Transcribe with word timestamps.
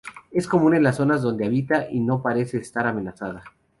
Es 0.31 0.47
común 0.47 0.73
en 0.73 0.81
las 0.81 0.95
zonas 0.95 1.21
donde 1.21 1.45
habita 1.45 1.87
y 1.91 1.99
no 1.99 2.23
parece 2.23 2.57
estar 2.57 2.87
amenazada. 2.87 3.43